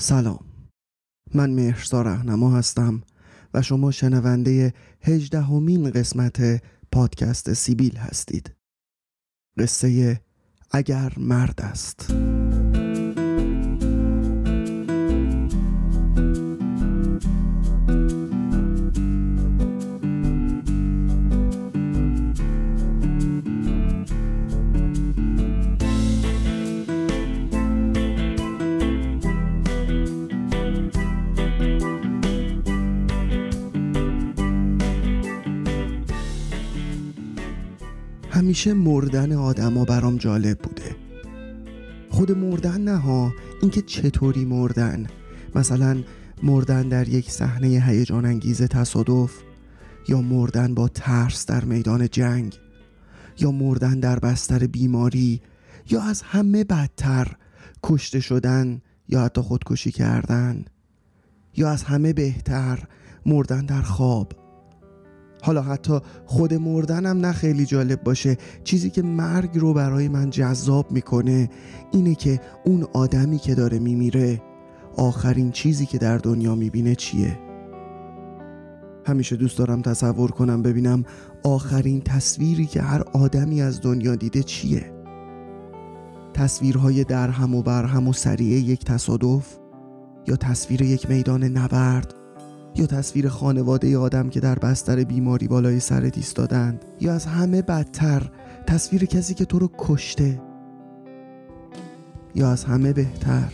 [0.00, 0.44] سلام.
[1.34, 3.02] من مهرزا رهنما هستم
[3.54, 8.54] و شما شنونده هجدهمین قسمت پادکست سیبیل هستید.
[9.58, 10.20] قصه
[10.70, 12.12] اگر مرد است.
[38.50, 40.96] همیشه مردن آدما برام جالب بوده.
[42.08, 43.32] خود مردن نه ها
[43.62, 45.06] اینکه چطوری مردن.
[45.54, 46.02] مثلا
[46.42, 49.32] مردن در یک صحنه هیجان انگیز تصادف
[50.08, 52.58] یا مردن با ترس در میدان جنگ
[53.38, 55.40] یا مردن در بستر بیماری
[55.90, 57.36] یا از همه بدتر
[57.82, 60.64] کشته شدن یا حتی خودکشی کردن
[61.56, 62.78] یا از همه بهتر
[63.26, 64.32] مردن در خواب.
[65.42, 68.36] حالا حتی خود مردنم نه خیلی جالب باشه.
[68.64, 71.50] چیزی که مرگ رو برای من جذاب می‌کنه
[71.92, 74.42] اینه که اون آدمی که داره میمیره
[74.96, 77.38] آخرین چیزی که در دنیا می‌بینه چیه؟
[79.06, 81.04] همیشه دوست دارم تصور کنم ببینم
[81.44, 84.92] آخرین تصویری که هر آدمی از دنیا دیده چیه.
[86.34, 89.58] تصویرهای درهم و برهم و سریع یک تصادف
[90.26, 92.19] یا تصویر یک میدان نبرد
[92.74, 98.30] یا تصویر خانواده آدم که در بستر بیماری بالای سرت ایستادند یا از همه بدتر
[98.66, 100.40] تصویر کسی که تو رو کشته
[102.34, 103.52] یا از همه بهتر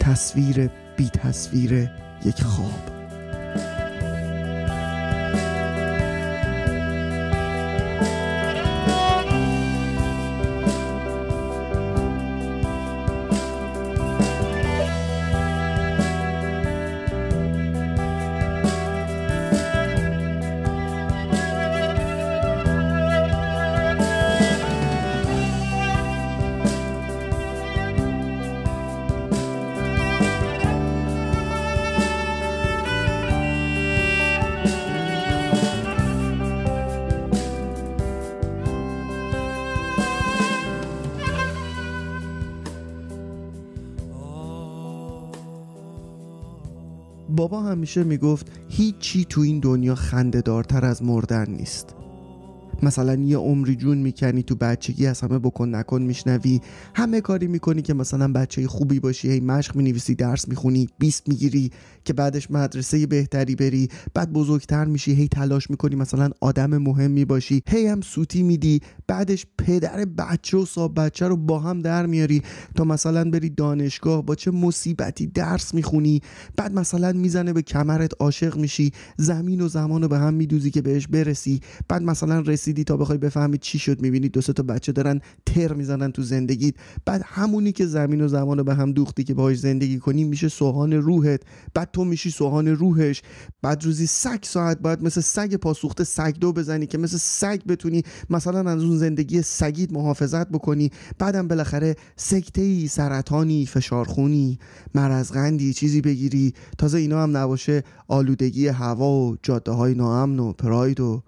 [0.00, 1.90] تصویر بی تصویر
[2.24, 2.89] یک خواب.
[47.40, 51.94] بابا همیشه می‌گفت هیچی تو این دنیا خنده دارتر از مردن نیست.
[52.82, 56.60] مثلا یه عمری جون می‌کنی تو بچگی از همه بکن نکن میشنوی.
[56.94, 61.70] همه کاری می‌کنی که مثلا بچه خوبی باشی هی مشق می‌نویسی درس می‌خونی 20 می‌گیری
[62.04, 63.88] که بعدش مدرسه بهتری بری.
[64.14, 67.62] بعد بزرگتر میشی هی تلاش می‌کنی مثلا آدم مهمی باشی.
[67.68, 68.80] هی هم سوتی میدی.
[69.06, 72.42] بعدش پدر بچه و صاحب بچه رو با هم در میاری.
[72.74, 76.20] تا مثلا بری دانشگاه با چه مصیبتی درس می‌خونی.
[76.56, 78.92] بعد مثلا می‌زنه به کمرت عاشق میشی.
[79.16, 81.60] زمین و زمان رو به هم میدوزی که بهش برسی.
[81.88, 86.12] بعد مثلا رسیدی تا بخوای بفهمی چی شد می‌بینی دو تا بچه دارن تر می‌زنن
[86.12, 86.74] تو زندگیت.
[87.04, 90.48] بعد همونی که زمین و زمان رو به هم دوختی که باهاش زندگی کنی میشه
[90.48, 91.40] سوهان روحت.
[91.74, 93.22] بعد تو میشی سوهان روحش.
[93.62, 98.02] بعد روزی سگ ساعت باید مثل سگ پاسوخته سگ دو بزنی که مثل سگ بتونی
[98.30, 100.90] مثلا از اون زندگی سگیت محافظت بکنی.
[101.18, 104.58] بعدم بالاخره سکته ای سرطانی فشارخونی.
[104.94, 106.54] مرض قندی چیزی بگیری.
[106.78, 111.22] تازه اینا هم نباشه آلودگی هوا و جاده های ناامن و پراید و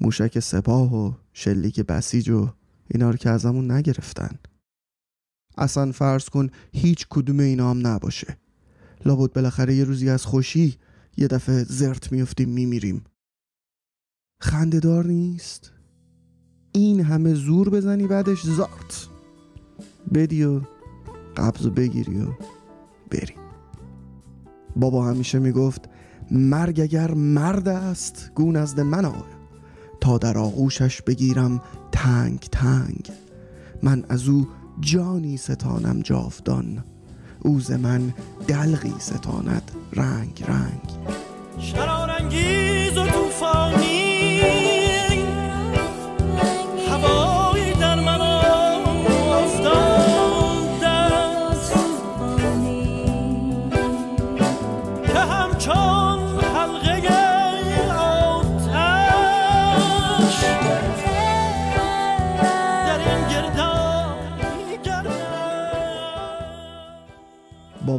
[0.00, 2.48] موشک سپاه و شلیک بسیج و
[2.90, 4.38] اینا رو که ازمون نگرفتن.
[5.58, 8.36] اصلا فرض کن هیچ کدوم اینا هم نباشه.
[9.06, 10.76] لابد بالاخره یه روزی از خوشی
[11.16, 13.04] یه دفعه زرت میفتیم میمیریم.
[14.40, 15.72] خندهدار نیست؟
[16.72, 19.08] این همه زور بزنی بعدش زارت.
[20.14, 20.60] بدی و
[21.36, 22.26] قبض بگیری و
[23.10, 23.34] بری.
[24.76, 25.88] بابا همیشه می‌گفت
[26.30, 29.37] مرگ اگر مرد است گو نزد من آی
[30.00, 31.60] تا در آغوشش بگیرم
[31.92, 33.10] تنگ تنگ.
[33.82, 34.48] من از او
[34.80, 36.84] جانی ستانم جاودان.
[37.40, 38.14] اوز من
[38.46, 40.82] دلغی ستاند رنگ رنگ.
[41.58, 43.97] شرارانگیز و توفانی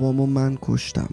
[0.09, 1.09] بابامو من کشتم.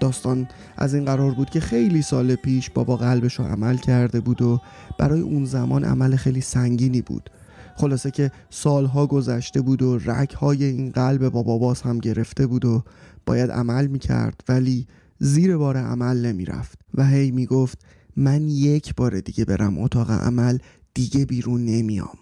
[0.00, 4.42] داستان از این قرار بود که خیلی سال پیش بابا قلبش رو عمل کرده بود
[4.42, 4.60] و
[4.98, 7.30] برای اون زمان عمل خیلی سنگینی بود.
[7.76, 12.82] خلاصه که سالها گذشته بود و رگهای این قلب بابا باز هم گرفته بود و
[13.26, 14.86] باید عمل می‌کرد ولی
[15.18, 17.78] زیر بار عمل نمی‌رفت و هی می‌گفت
[18.16, 20.58] من یک بار دیگه برم اتاق عمل
[20.94, 22.18] دیگه بیرون نمیام.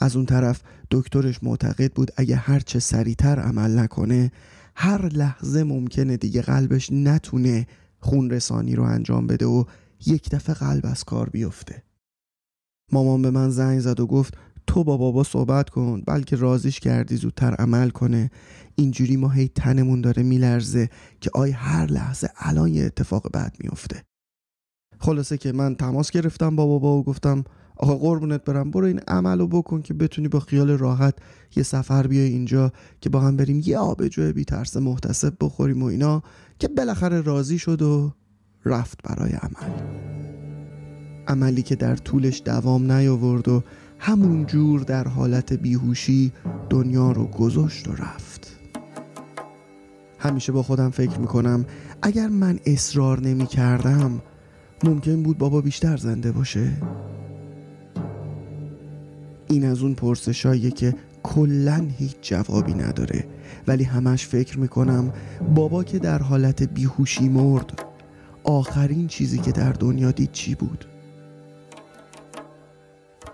[0.00, 4.32] از اون طرف دکترش معتقد بود اگه هرچه سریعتر عمل نکنه
[4.74, 7.66] هر لحظه ممکنه دیگه قلبش نتونه
[7.98, 9.64] خون رسانی رو انجام بده و
[10.06, 11.82] یک دفعه قلب از کار بیفته.
[12.92, 14.34] مامان به من زنگ زد و گفت
[14.66, 18.30] تو با بابا صحبت کن بلکه رازیش کردی زودتر عمل کنه.
[18.74, 20.88] اینجوری ما هی تنمون داره میلرزه
[21.20, 24.04] که آی هر لحظه الان یه اتفاق بد میفته
[25.00, 27.44] خلاصه که من تماس گرفتم با بابا و گفتم
[27.82, 31.14] آقا قربونت برم برو این عملو بکن که بتونی با خیال راحت
[31.56, 35.86] یه سفر بیای اینجا که با هم بریم یه آبجو بی ترس محتسب بخوریم و
[35.86, 36.22] اینا.
[36.58, 38.12] که بالاخره راضی شد و
[38.64, 39.72] رفت برای عمل.
[41.28, 43.62] عملی که در طولش دوام نیاورد و
[43.98, 46.32] همون جور در حالت بیهوشی
[46.70, 48.56] دنیا رو گذاشت و رفت.
[50.18, 51.64] همیشه با خودم فکر می‌کنم
[52.02, 54.20] اگر من اصرار نمی کردم
[54.84, 56.72] ممکن بود بابا بیشتر زنده باشه.
[59.50, 63.24] این از اون پرسشاییه که کلا هیچ جوابی نداره.
[63.66, 65.12] ولی همش فکر می‌کنم
[65.54, 67.84] بابا که در حالت بیهوشی مرد
[68.44, 70.84] آخرین چیزی که در دنیا دید چی بود؟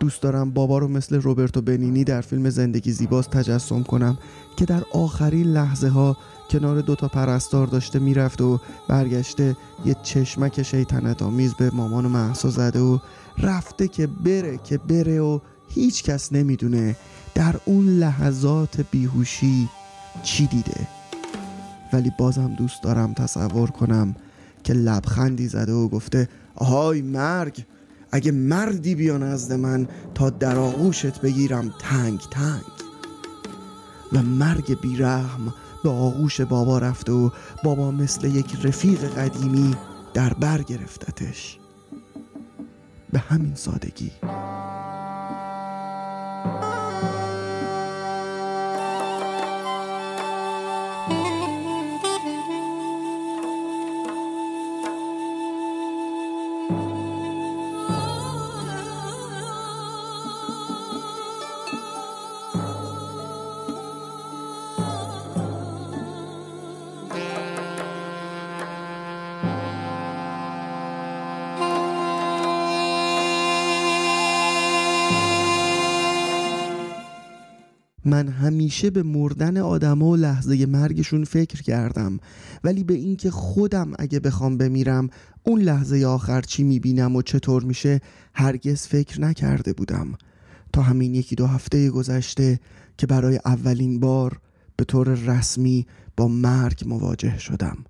[0.00, 4.18] دوست دارم بابا رو مثل روبرتو بنینی در فیلم زندگی زیباست تجسم کنم
[4.56, 6.16] که در آخرین لحظه ها
[6.50, 12.50] کنار دوتا پرستار داشته می‌رفت و برگشته یه چشمک شیطنت آمیز به مامان و محسا
[12.50, 12.98] زده و
[13.38, 16.96] رفته که بره که بره و هیچ کس نمی‌دونه
[17.34, 19.68] در اون لحظات بیهوشی
[20.22, 20.88] چی دیده.
[21.92, 24.14] ولی بازم دوست دارم تصور کنم
[24.64, 27.64] که لبخندی زده و گفته آهای مرگ
[28.12, 32.62] اگه مردی بیا نزد من تا در آغوشت بگیرم تنگ تنگ.
[34.12, 35.54] و مرگ بیرحم
[35.84, 37.30] به آغوش بابا رفته و
[37.64, 39.76] بابا مثل یک رفیق قدیمی
[40.14, 41.58] در بر گرفتتش.
[43.12, 44.10] به همین سادگی.
[78.16, 82.18] من همیشه به مردن آدما و لحظه مرگشون فکر کردم.
[82.64, 85.08] ولی به اینکه خودم اگه بخوام بمیرم
[85.42, 88.00] اون لحظه آخر چی می‌بینم و چطور میشه
[88.34, 90.12] هرگز فکر نکرده بودم.
[90.72, 92.60] تا همین یکی دو هفته گذشته
[92.98, 94.40] که برای اولین بار
[94.76, 95.86] به طور رسمی
[96.16, 97.84] با مرگ مواجه شدم.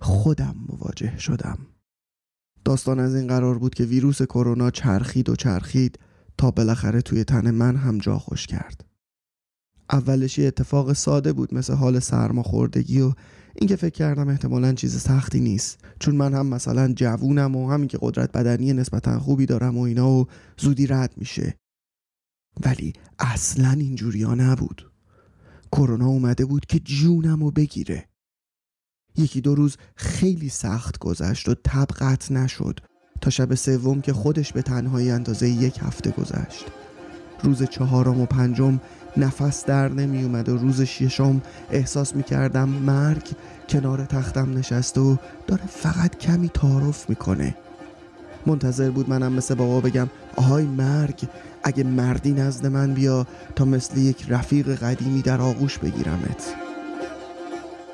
[0.00, 1.58] خودم مواجه شدم.
[2.64, 5.98] داستان از این قرار بود که ویروس کرونا چرخید و چرخید
[6.38, 8.89] تا بالاخره توی تن من هم جا خوش کرد.
[9.92, 13.12] اولش یه اتفاق ساده بود مثل حال سرماخوردگی و
[13.54, 15.78] اینکه فکر کردم احتمالا چیز سختی نیست.
[16.00, 20.10] چون من هم مثلا جوونم و همین که قدرت بدنی نسبتا خوبی دارم و اینا
[20.10, 20.26] و
[20.58, 21.54] زودی رد میشه.
[22.64, 24.90] ولی اصلا اینجوریا نبود.
[25.72, 28.08] کرونا اومده بود که جونم رو بگیره.
[29.16, 32.80] یکی دو روز خیلی سخت گذشت و طبقت نشد
[33.20, 36.64] تا شب سوم که خودش به تنهایی اندازه یک هفته گذشت.
[37.42, 38.80] روز چهارم و پنجم
[39.16, 43.28] نفس در نمی اومد و روز ششم احساس می کردم مرگ
[43.68, 45.16] کنار تختم نشسته و
[45.46, 47.54] داره فقط کمی تعارف می‌کنه.
[48.46, 51.20] منتظر بود منم مثل بابا بگم آهای مرگ
[51.62, 56.54] اگه مردی نزد من بیا تا مثل یک رفیق قدیمی در آغوش بگیرمت.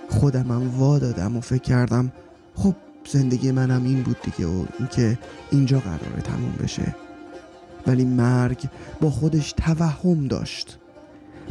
[0.09, 2.13] خودمم وا دادم و فکر کردم
[2.55, 2.75] خب
[3.09, 5.19] زندگی منم این بود دیگه و اینکه
[5.51, 6.95] اینجا قراره تموم بشه.
[7.87, 8.69] ولی مرگ
[9.01, 10.79] با خودش توهم داشت.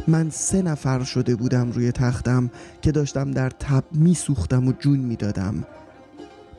[0.08, 2.50] من سه نفر شده بودم روی تختم
[2.82, 5.64] که داشتم در تب میسوختم و جون می‌دادم.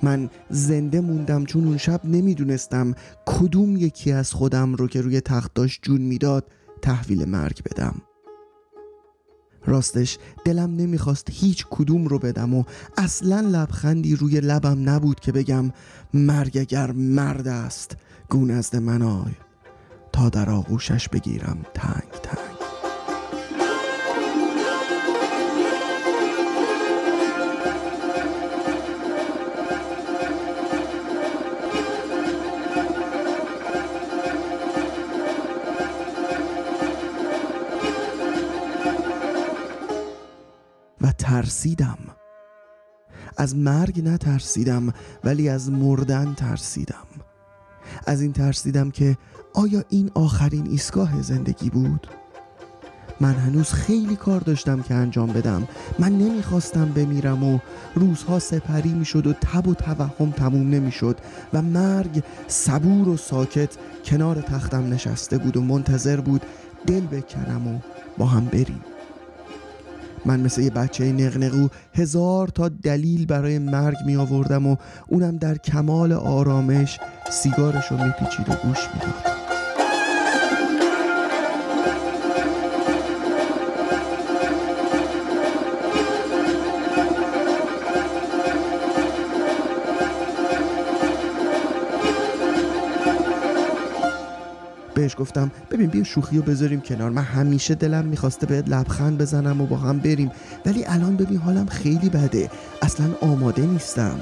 [0.03, 2.93] من زنده موندم چون اون شب نمی‌دونستم
[3.25, 7.95] کدوم یکی از خودم رو که روی تخت داشت جون می‌داد تحویل مرگ بدم.
[9.65, 12.63] راستش دلم نمی‌خواست هیچ کدوم رو بدم و
[12.97, 15.71] اصلا لبخندی روی لبم نبود که بگم
[16.13, 17.97] مرگ اگر مرد است
[18.29, 19.31] گون از من آی.
[20.17, 22.57] تا در آغوشش بگیرم تنگ تنگ.
[41.01, 41.97] و ترسیدم.
[43.37, 44.93] از مرگ نترسیدم
[45.23, 47.07] ولی از مردن ترسیدم.
[48.07, 49.17] از این ترسیدم که
[49.57, 52.07] آیا این آخرین ایستگاه زندگی بود؟
[53.19, 55.67] من هنوز خیلی کار داشتم که انجام بدم.
[55.99, 57.59] من نمی‌خواستم بمیرم و
[57.95, 61.17] روزها سپری می‌شد و تب و توهم تموم نمی‌شد
[61.53, 66.41] و مرگ صبور و ساکت کنار تختم نشسته بود و منتظر بود
[66.87, 67.79] دل بکنم و
[68.17, 68.81] با هم بریم.
[70.25, 74.75] من مثل یه بچه نقنقو هزار تا دلیل برای مرگ می آوردم و
[75.07, 76.99] اونم در کمال آرامش
[77.31, 79.36] سیگارش رو میپیچید و گوش می‌داد.
[95.07, 97.09] بهش گفتم ببین بیا شوخی رو بذاریم کنار.
[97.09, 100.31] من همیشه دلم می‌خواسته بهت لبخند بزنم و با هم بریم.
[100.65, 102.49] ولی الان ببین حالم خیلی بده.
[102.81, 104.21] اصلا آماده نیستم.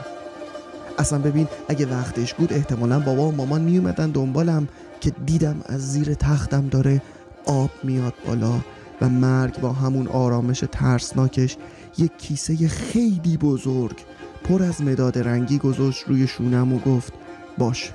[0.98, 4.68] اصلا ببین اگه وقتش بود احتمالا بابا و مامان میومدن دنبالم
[5.01, 7.01] که دیدم از زیر تختم داره
[7.46, 8.60] آب میاد بالا
[9.01, 11.58] و مرگ با همون آرامش ترسناکش
[11.98, 13.98] یک کیسه خیلی بزرگ
[14.44, 17.13] پر از مداد رنگی گذاشت روی شونم و گفت
[17.58, 17.92] باش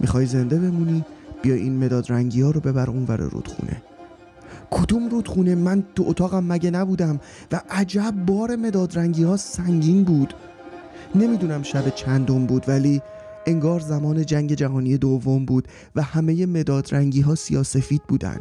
[0.00, 1.04] می‌خوای زنده بمونی؟
[1.46, 3.82] بیا این مداد رنگی ها رو ببر اونور رودخونه.
[4.70, 7.20] کدوم رودخونه؟ من تو اتاقم مگه نبودم؟
[7.52, 10.34] و عجب بار مداد رنگی ها سنگین بود.
[11.14, 13.02] نمی‌دونم شب چندم بود ولی
[13.46, 18.40] انگار زمان جنگ جهانی دوم بود و همه مداد رنگی ها سیاسفید بودن.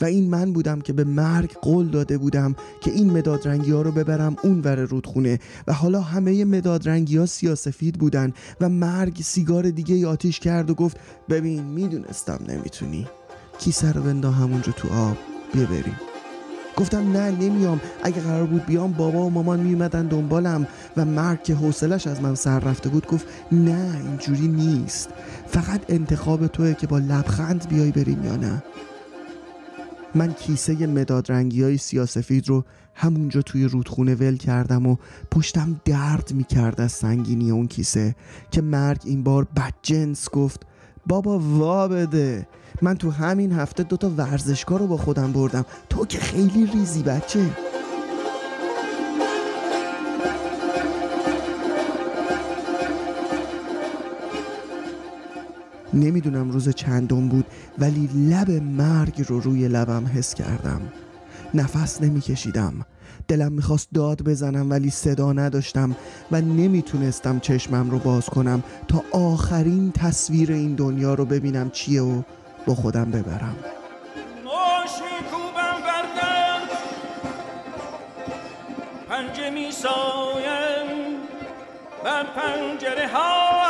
[0.00, 3.82] و این من بودم که به مرگ قول داده بودم که این مداد رنگی ها
[3.82, 5.38] رو ببرم اون ور رودخونه.
[5.66, 10.74] و حالا همه مداد رنگی ها سیاسفید بودن و مرگ سیگار دیگه آتیش کرد و
[10.74, 10.96] گفت
[11.28, 13.06] ببین می‌دونستم نمی‌تونی.
[13.58, 15.16] کیسه رو بندا همونجا تو آب؟
[15.54, 15.96] ببریم
[16.76, 17.80] گفتم نه نمیام.
[18.02, 20.66] اگه قرار بود بیام بابا و مامان میومدن دنبالم.
[20.96, 25.08] و مرگ که حوصلش از من سر رفته بود گفت نه اینجوری نیست.
[25.46, 28.62] فقط انتخاب توه که با لبخند بیای بریم یا نه.
[30.14, 32.64] من کیسه مداد رنگی های سیاسفید رو
[32.94, 34.96] همونجا توی رودخونه ول کردم و
[35.30, 38.14] پشتم درد می‌کرد از سنگینی اون کیسه
[38.50, 40.60] که مرگ این بار بدجنس گفت
[41.06, 42.46] بابا وا بده.
[42.82, 45.64] من تو همین هفته دوتا ورزشکار رو با خودم بردم.
[45.90, 47.50] تو که خیلی ریزی بچه.
[55.94, 57.46] نمی‌دونم روز چندم بود
[57.78, 60.80] ولی لب مرگ رو روی لبم حس کردم.
[61.54, 62.86] نفس نمیکشیدم.
[63.28, 65.96] دلم می‌خواست داد بزنم ولی صدا نداشتم
[66.32, 72.22] و نمی‌تونستم چشمم رو باز کنم تا آخرین تصویر این دنیا رو ببینم چیه و
[72.66, 73.56] با خودم ببرم.
[79.08, 80.86] پنجه سایم
[82.04, 83.69] بر پنجره ها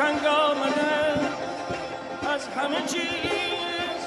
[0.00, 1.12] تنگ آمده
[2.34, 4.02] از همه چیز.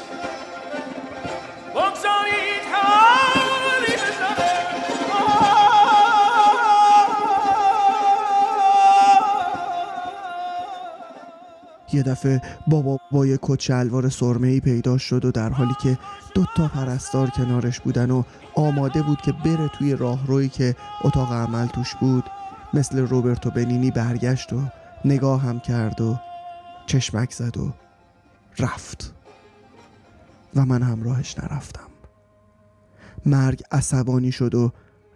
[1.75, 2.22] بگذارید
[11.93, 15.97] یه دفعه بابا با یه کت سرمه ای پیدا شد و در حالی که
[16.35, 18.23] دو تا پرستار کنارش بودن و
[18.55, 22.23] آماده بود که بره توی راهرویی که اتاق عمل توش بود
[22.73, 24.61] مثل روبرتو بنینی برگشت و
[25.05, 26.19] نگاه هم کرد و
[26.85, 27.73] چشمک زد و
[28.59, 29.13] رفت.
[30.55, 31.89] و من همراهش نرفتم.
[33.25, 34.71] مرگ عصبانی شد و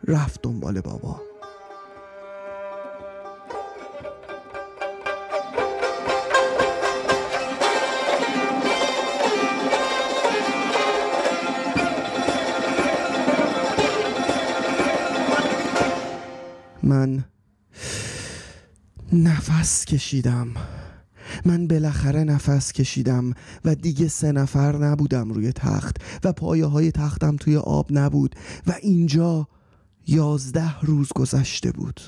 [0.07, 1.26] رفت دنبال بابا.
[19.13, 20.47] نفس کشیدم.
[21.45, 23.33] من بالاخره نفس کشیدم
[23.65, 28.35] و دیگه سه نفر نبودم روی تخت و پایه های تختم توی آب نبود
[28.67, 29.47] و اینجا
[30.07, 32.01] یازده روز گذشته بود.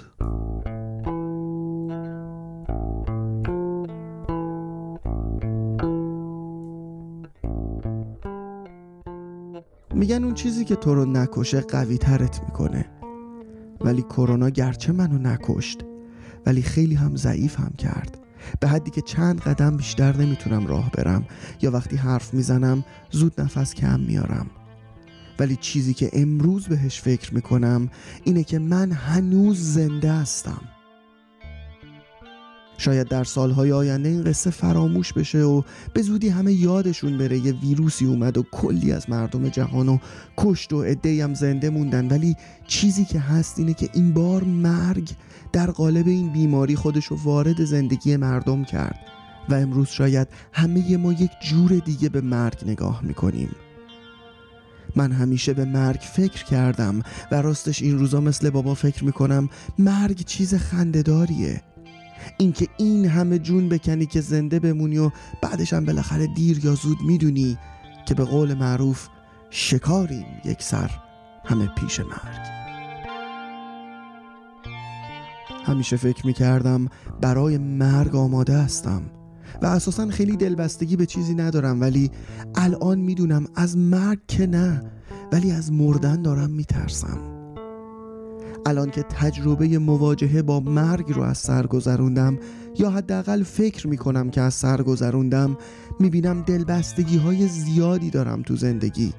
[9.94, 12.86] میگن اون چیزی که تو رو نکشه قوی ترت می‌کنه.
[13.82, 15.89] ولی کرونا گرچه منو نکشت
[16.46, 18.18] ولی خیلی هم ضعیف هم کرد.
[18.60, 21.26] به حدی که چند قدم بیشتر نمی‌تونم راه برم
[21.62, 24.48] یا وقتی حرف می‌زنم زود نفس کم میارم.
[25.40, 27.90] ولی چیزی که امروز بهش فکر می‌کنم
[28.24, 30.62] اینه که من هنوز زنده هستم.
[32.80, 35.62] شاید در سالهای آینده این قصه فراموش بشه و
[35.94, 39.98] به زودی همه یادشون بره یه ویروسی اومد و کلی از مردم جهان و
[40.38, 42.08] کشت و عده‌ای هم زنده موندن.
[42.08, 42.36] ولی
[42.68, 45.10] چیزی که هست اینه که این بار مرگ
[45.54, 49.00] در قالب این بیماری خودشو وارد زندگی مردم کرد
[49.50, 53.50] و امروز شاید همه ما یک جور دیگه به مرگ نگاه می‌کنیم.
[54.96, 60.26] من همیشه به مرگ فکر کردم و راستش این روزا مثل بابا فکر می‌کنم مرگ
[60.26, 61.62] چیز خندهداریه.
[62.38, 65.12] اینکه این همه جون بکنی که زنده بمونی و
[65.42, 67.58] بعدش هم بالاخره دیر یا زود می‌دونی
[68.06, 69.08] که به قول معروف
[69.50, 70.92] شکاریم یک سر
[71.46, 72.60] همه پیش مرگ.
[75.66, 76.88] همیشه فکر می‌کردم
[77.22, 79.02] برای مرگ آماده هستم
[79.62, 82.12] و اساسا خیلی دلبستگی به چیزی ندارم ولی
[82.56, 84.84] الان می‌دونم از مرگ که نه
[85.32, 87.39] ولی از مردن دارم میترسم.
[88.70, 92.38] الان که تجربه مواجهه با مرگ رو از سر گذروندم
[92.80, 95.58] یا حداقل فکر می‌کنم که از سر گذروندم
[96.00, 99.14] می‌بینم دلبستگی های زیادی دارم تو زندگی.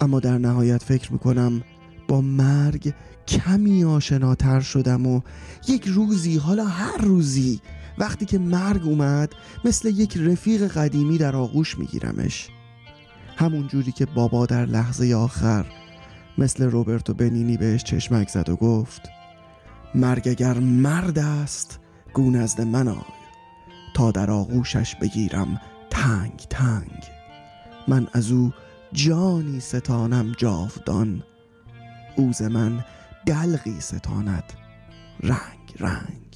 [0.00, 1.62] اما در نهایت فکر می‌کنم
[2.08, 2.94] با مرگ
[3.28, 5.20] کمی آشناتر شدم و
[5.68, 7.60] یک روزی حالا هر روزی
[7.98, 9.32] وقتی که مرگ اومد
[9.64, 12.48] مثل یک رفیق قدیمی در آغوش میگیرمش.
[13.36, 15.66] همون جوری که بابا در لحظه آخر
[16.38, 19.08] مثل روبرتو بنینی بهش چشمک زد و گفت
[19.94, 21.80] مرگ اگر مرد است
[22.12, 23.18] گو نزد من آی.
[23.94, 27.04] تا در آغوشش بگیرم تنگ تنگ.
[27.88, 28.52] من از او
[28.92, 31.22] جانی ستانم جاودان.
[32.16, 32.84] اوز من
[33.26, 34.44] دلغی ستاند
[35.22, 36.27] رنگ رنگ.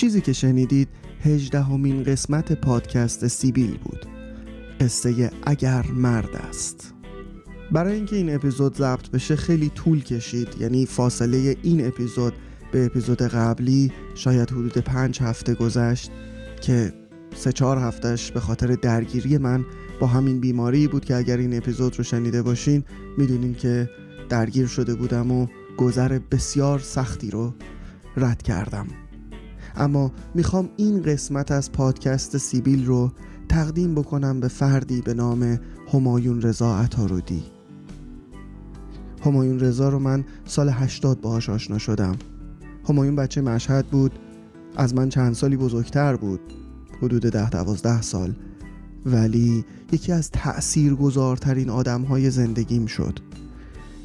[0.00, 0.88] چیزی که شنیدید
[1.24, 4.06] هجدهمین قسمت پادکست سیبیل بود.
[4.80, 6.94] قصه اگر مرد است.
[7.72, 12.32] برای اینکه این اپیزود ضبط بشه خیلی طول کشید یعنی فاصله این اپیزود
[12.72, 16.10] به اپیزود قبلی شاید حدود پنج هفته گذشت
[16.60, 16.92] که
[17.34, 19.64] سه چهار هفتهش به خاطر درگیری من
[20.00, 22.84] با همین بیماری بود که اگر این اپیزود رو شنیده باشین
[23.18, 23.90] می‌دونین که
[24.28, 27.54] درگیر شده بودم و گذر بسیار سختی رو
[28.16, 28.86] رد کردم.
[29.76, 33.12] اما می‌خوام این قسمت از پادکست سیبیل رو
[33.48, 35.58] تقدیم بکنم به فردی به نام
[35.92, 37.42] همایون رضا عطارودی.
[39.24, 42.16] همایون رضا رو من سال 80 باهاش آشنا شدم.
[42.88, 44.18] همایون بچه مشهد بود
[44.76, 46.40] از من چند سالی بزرگتر بود
[47.02, 48.34] حدود ده دوازده سال.
[49.06, 53.18] ولی یکی از تأثیر گذارترین آدم های زندگیم شد.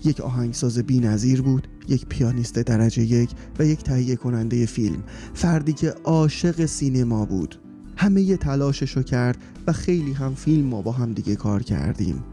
[0.03, 5.03] یک آهنگساز بی نظیر بود یک پیانیست درجه یک و یک تهیه کننده فیلم.
[5.33, 7.55] فردی که عاشق سینما بود.
[7.97, 12.23] همه ی تلاششو کرد و خیلی هم فیلم ما با هم دیگه کار کردیم.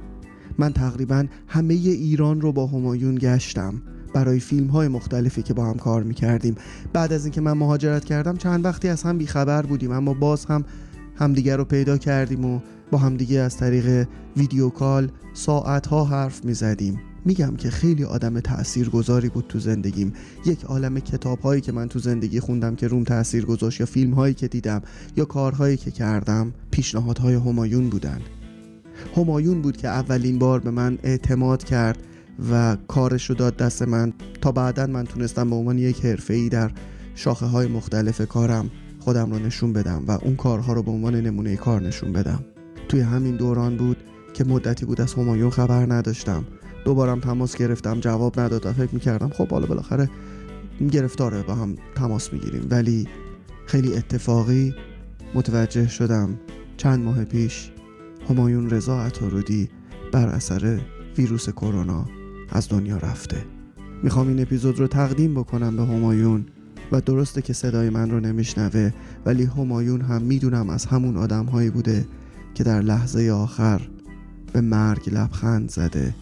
[0.59, 3.83] من تقریبا همه ایران رو با همایون گشتم.
[4.15, 6.55] برای فیلم های مختلفی که با هم کار می‌کردیم.
[6.93, 10.65] بعد از اینکه من مهاجرت کردم چند وقتی از هم بیخبر بودیم اما باز هم
[11.17, 12.61] همدیگه رو پیدا کردیم و
[12.91, 18.41] با همدیگه از طریق ویدیو کال ساعت ها حرف می زدیم میگم که خیلی آدم
[18.41, 20.13] تأثیر گذاری بود تو زندگیم.
[20.47, 24.15] یک عالم کتاب هایی که من تو زندگی خوندم که روم تأثیر گذاشت یا فیلم
[24.15, 24.83] هایی که دیدم
[25.17, 28.21] یا کارهایی که کردم پیشنهادهای همایون بودن
[29.17, 31.99] همایون بود که اولین بار به من اعتماد کرد
[32.51, 34.13] و کارش رو داد دست من.
[34.41, 36.71] تا بعدا من تونستم به عنوان یک حرفه‌ای در
[37.15, 41.57] شاخه های مختلف کارم خودم رو نشون بدم و اون کارها رو به عنوان نمونه
[41.57, 42.45] کار نشون بدم.
[42.89, 43.97] توی همین دوران بود
[44.35, 46.45] که مدتی بود از همایون خبر نداشتم.
[46.85, 50.11] دوبارم تماس گرفتم جواب نداد و فکر می‌کردم خب حالا بالاخره
[50.93, 52.67] گرفتاره با هم تماس می‌گیریم.
[52.71, 53.09] ولی
[53.67, 54.75] خیلی اتفاقی
[55.35, 56.39] متوجه شدم
[56.77, 57.71] چند ماه پیش
[58.29, 59.69] همایون رضا عطارودی
[60.13, 60.81] بر اثر
[61.19, 62.07] ویروس کرونا
[62.51, 63.45] از دنیا رفته.
[64.03, 66.47] می‌خوام این اپیزود رو تقدیم بکنم به همایون
[66.93, 68.91] و درسته که صدای من رو نمیشنوه
[69.27, 72.07] ولی همایون هم می‌دونم از همون آدم بوده
[72.55, 73.81] که در لحظه آخر
[74.53, 76.15] به مرگ لبخند زده.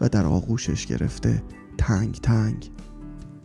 [0.00, 1.42] و در آغوشش گرفته
[1.78, 2.70] تنگ تنگ.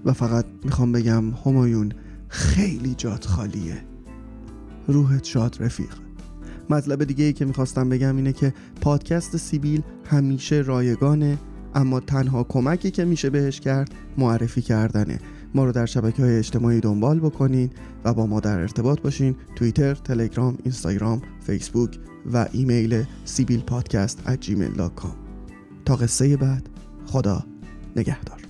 [0.05, 1.91] و فقط می‌خوام بگم همایون
[2.27, 3.77] خیلی جات خالیه.
[4.87, 5.93] روحت شاد رفیق.
[6.69, 11.37] مطلب دیگه ای که می‌خواستم بگم اینه که پادکست سیبیل همیشه رایگانه
[11.75, 15.19] اما تنها کمکی که میشه بهش کرد معرفی کردنه.
[15.55, 17.69] ما رو در شبکه های اجتماعی دنبال بکنین
[18.05, 19.35] و با ما در ارتباط باشین.
[19.55, 21.99] توییتر، تلگرام، اینستاگرام، فیسبوک
[22.33, 25.22] و ایمیل سیبیل پادکست at gmail.com
[25.85, 26.69] تا قصه بعد
[27.05, 27.43] خدا
[27.95, 28.42] نگهدار.